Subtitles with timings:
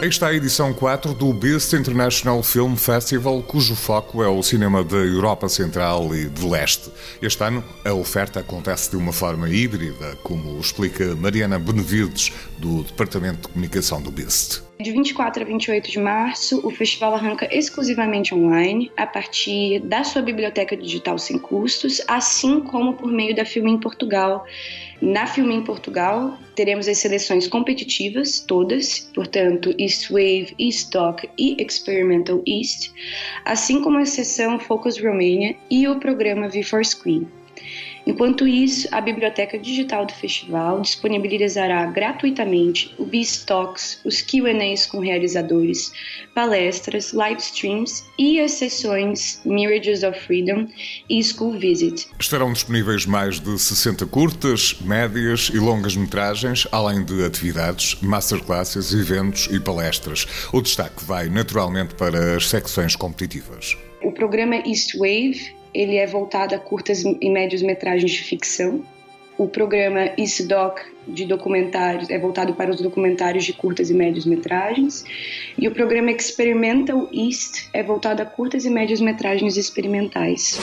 [0.00, 4.82] Aí está a edição 4 do Beast International Film Festival, cujo foco é o cinema
[4.82, 6.90] da Europa Central e de Leste.
[7.20, 13.42] Este ano, a oferta acontece de uma forma híbrida, como explica Mariana Benevides, do Departamento
[13.42, 14.69] de Comunicação do Beast.
[14.80, 20.22] De 24 a 28 de março, o festival arranca exclusivamente online, a partir da sua
[20.22, 24.46] biblioteca digital sem custos, assim como por meio da Filme em Portugal.
[25.02, 31.62] Na Filme em Portugal, teremos as seleções competitivas, todas, portanto, East Wave, East Doc e
[31.62, 32.90] Experimental East,
[33.44, 37.39] assim como a sessão Focus Romania e o programa V4 Screen.
[38.06, 43.08] Enquanto isso, a biblioteca digital do festival disponibilizará gratuitamente o
[43.46, 45.92] Talks, os Q&As com realizadores,
[46.34, 50.66] palestras, live streams e as sessões Mirages of Freedom
[51.08, 52.08] e School Visit.
[52.18, 59.48] Estarão disponíveis mais de 60 curtas, médias e longas metragens, além de atividades, masterclasses, eventos
[59.52, 60.26] e palestras.
[60.52, 63.76] O destaque vai naturalmente para as secções competitivas.
[64.02, 68.84] O programa East Wave ele é voltado a curtas e médios metragens de ficção.
[69.38, 75.04] O programa ISDOC de documentários é voltado para os documentários de curtas e médios metragens.
[75.56, 80.58] E o programa Experimental East é voltado a curtas e médias metragens experimentais.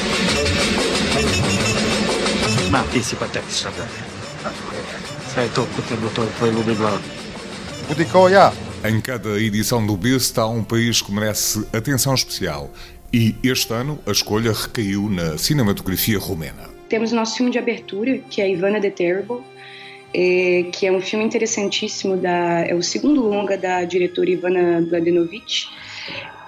[8.85, 12.71] Em cada edição do BIST há um país que merece atenção especial
[13.11, 16.69] e este ano a escolha recaiu na cinematografia romena.
[16.89, 19.41] Temos nosso filme de abertura, que é Ivana the Terrible,
[20.13, 25.67] é, que é um filme interessantíssimo, da, é o segundo longa da diretora Ivana Mladenovic.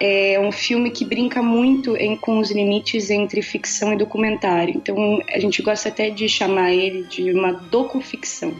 [0.00, 4.74] É um filme que brinca muito em, com os limites entre ficção e documentário.
[4.74, 8.54] Então a gente gosta até de chamar ele de uma docuficção.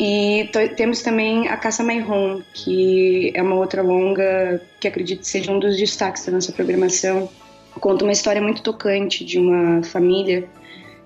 [0.00, 5.58] E temos também A Caça Home, que é uma outra longa que acredito seja um
[5.58, 7.28] dos destaques da nossa programação.
[7.80, 10.48] Conta uma história muito tocante de uma família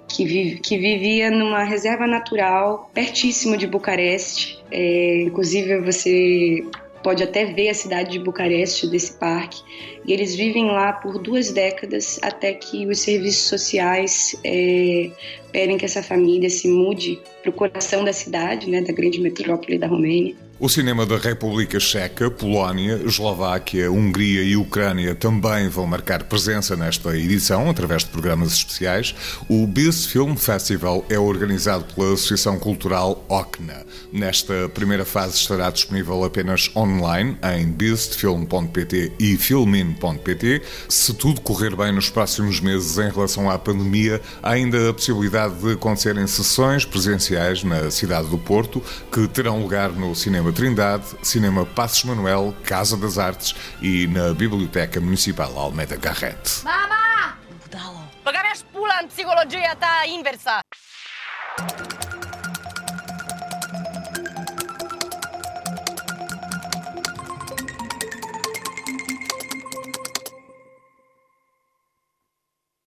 [0.08, 4.62] que, vive, que vivia numa reserva natural pertíssimo de Bucareste.
[4.70, 6.62] É, inclusive, você
[7.03, 9.62] pode até ver a cidade de Bucareste desse parque.
[10.06, 15.10] E eles vivem lá por duas décadas até que os serviços sociais é,
[15.52, 19.78] pedem que essa família se mude para o coração da cidade, né, da grande metrópole
[19.78, 20.34] da Romênia.
[20.62, 27.18] O cinema da República Checa, Polónia, Eslováquia, Hungria e Ucrânia também vão marcar presença nesta
[27.18, 29.12] edição através de programas especiais.
[29.48, 33.84] O Beast Film Festival é organizado pela Associação Cultural OCNA.
[34.12, 40.62] Nesta primeira fase estará disponível apenas online em beastfilm.pt e filmin.pt.
[40.88, 45.72] Se tudo correr bem nos próximos meses em relação à pandemia, ainda a possibilidade de
[45.72, 52.04] acontecerem sessões presenciais na cidade do Porto que terão lugar no Cinema Trindade, Cinema Passos
[52.04, 56.62] Manuel, Casa das Artes e na Biblioteca Municipal Almeida Garrett.
[56.64, 57.36] Mama!
[57.62, 58.00] Budalo.
[58.25, 60.50] Băga mea pula în psihologia ta inversă!